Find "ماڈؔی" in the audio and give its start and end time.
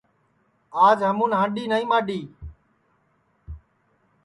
1.91-2.19